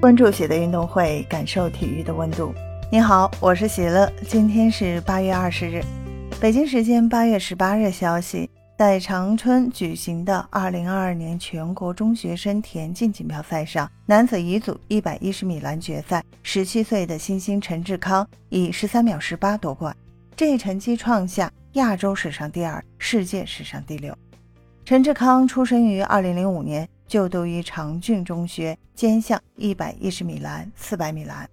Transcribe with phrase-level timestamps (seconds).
[0.00, 2.54] 关注喜的运动会，感受体育的温度。
[2.90, 4.10] 你好，我是喜乐。
[4.26, 5.84] 今天是八月二十日，
[6.40, 19.94] 北京时间八月十八日消息，在长春举行的二零二二年全国中学生田径锦标赛上，男子乙组一百一十米栏决赛，十七岁的新星陈志康以十三秒十八夺冠，
[20.34, 24.16] 这一成绩创下亚洲史上第二，世界史上第六。
[24.82, 26.88] 陈志康出生于二零零五年。
[27.10, 31.50] 就读于长郡中学，兼项一百一十米栏、四百米栏。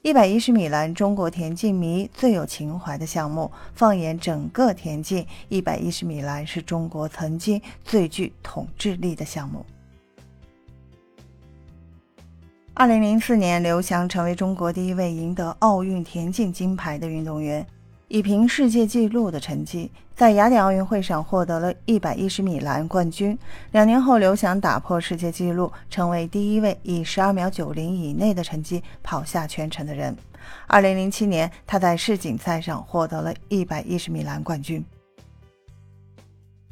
[0.00, 3.52] 一百一十米栏，中国田径迷最有情怀的项目。
[3.74, 9.66] 放眼整个田径，一百一十米栏是中国曾经最具统治力的项目。
[12.72, 17.66] 二零零四年，刘翔成为中国第一位赢得奥运田径金牌的运动员。
[18.08, 23.36] 以凭世界纪录的成绩，在雅典奥运会上获得了一百一十米栏冠军。
[23.72, 30.16] 两年后，刘翔打破世界纪录，成为第一位以十二秒九零以内的成绩跑下全程的人。
[30.68, 34.84] 二零零七年，他在世锦赛上获得了一百一十米栏冠军。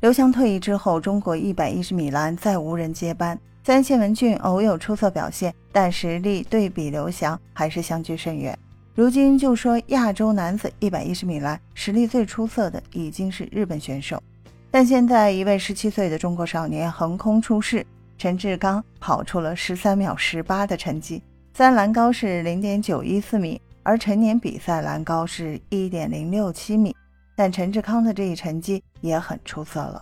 [0.01, 3.37] 刘翔退役之后，中国一百一十米栏再无人接班。
[3.65, 8.57] 虽然谢文俊偶有出色表现，但实力对比刘翔还是相距甚远。
[8.97, 14.23] 如今就说亚洲男子一百一十米栏实力最出色的已经是日本选手，
[14.71, 17.85] 但现在一位十七岁的中国少年横空出世，
[18.17, 21.21] 陈志刚跑出了十三秒十八的成绩，
[21.55, 26.95] 虽然栏高是零点九一四米，而成年比赛栏高是一点零六七米，
[27.35, 30.01] 但陈志康的这一成绩也很出色了。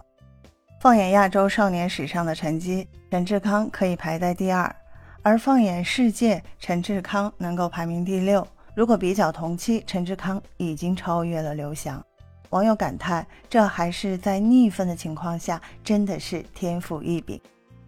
[0.83, 4.77] 放眼亚洲少年史上的成绩，陈志康可以排在第二，
[5.23, 8.47] 而放眼世界，陈志康能够排名第六。
[8.75, 12.03] 如果比较同期，陈志康已经超越了刘翔。
[12.51, 17.41] 网友感叹，这还是在逆风的情况下，真的是天赋异禀。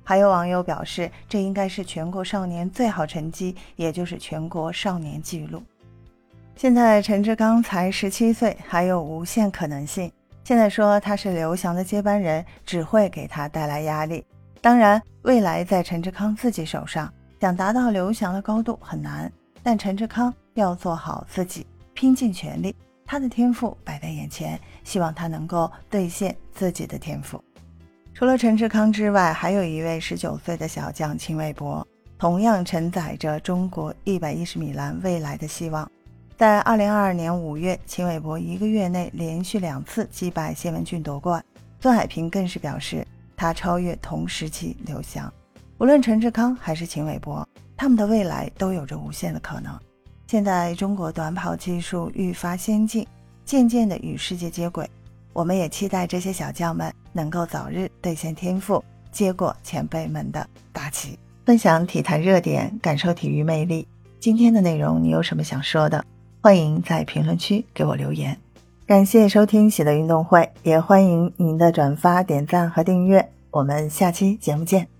[0.02, 5.62] 还有网友表示，这应该是全国少年最好成绩，也就是全国少年纪录。
[6.54, 10.12] 现在陈志刚才十七岁，还有无限可能性。
[10.44, 14.22] 现在说他是刘翔的接班人，只会给他带来压力。
[14.60, 17.10] 当然，未来在陈志康自己手上，
[17.40, 19.32] 想达到刘翔的高度很难。
[19.62, 20.32] 但陈志康。
[20.54, 22.74] 要做好自己，拼尽全力。
[23.06, 27.42] 他的天赋摆在眼前，希望他能够兑现自己的天赋。
[28.14, 31.86] 除了陈志康之外，还有一位十九岁的小将秦伟博，
[32.18, 35.90] 同样承载着中国一百一十米栏未来的希望。
[36.36, 41.44] 在二零二二年五月，秦伟博一个月内连续两次击败谢文俊夺冠。
[41.80, 43.06] 孙海平更是表示，
[43.36, 45.30] 他超越同时期刘翔。
[45.78, 49.78] 无论陈志康还是秦伟博，他们的未来都有着无限的可能。
[50.26, 53.06] 现在中国短跑技术愈发先进，
[53.44, 54.88] 渐渐地与世界接轨。
[55.32, 61.18] 我们也期待这些小将们能够早日兑现天赋，接过前辈们的大旗。
[61.44, 63.86] 分享体坛热点，感受体育魅力。
[64.18, 66.04] 今天的内容你有什么想说的？
[66.40, 68.38] 欢迎在评论区给我留言。
[68.86, 73.30] 感谢收听喜乐运动会，也欢迎您的转发、点赞和订阅。
[73.50, 74.93] 我们下期节目见。